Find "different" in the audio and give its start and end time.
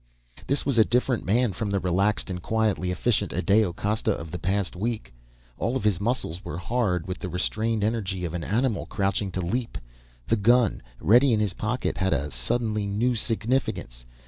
0.83-1.25